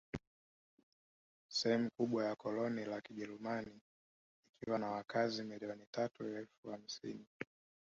Sehemu 1.51 1.89
kubwa 1.91 2.25
ya 2.25 2.35
koloni 2.35 2.85
la 2.85 3.01
Kijerumani 3.01 3.81
ikiwa 4.55 4.79
na 4.79 4.87
wakazi 4.91 5.43
milioni 5.43 5.85
tatu 5.91 6.23
na 6.23 6.39
elfu 6.39 6.69
hamsini 6.71 7.25